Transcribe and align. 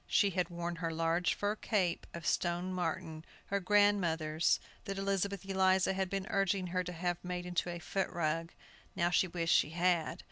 She 0.07 0.31
had 0.31 0.49
worn 0.49 0.77
her 0.77 0.89
large 0.91 1.35
fur 1.35 1.55
cape 1.55 2.07
of 2.15 2.25
stone 2.25 2.73
marten, 2.73 3.23
her 3.45 3.59
grandmother's, 3.59 4.59
that 4.85 4.97
Elizabeth 4.97 5.45
Eliza 5.47 5.93
had 5.93 6.09
been 6.09 6.25
urging 6.31 6.65
her 6.65 6.83
to 6.83 6.91
have 6.93 7.23
made 7.23 7.45
into 7.45 7.69
a 7.69 7.77
foot 7.77 8.09
rug. 8.09 8.51
Now 8.95 9.03
how 9.09 9.11
she 9.11 9.27
wished 9.27 9.53
she 9.55 9.69
had! 9.69 10.19